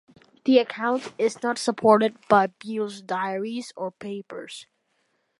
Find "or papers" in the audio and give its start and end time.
3.75-4.65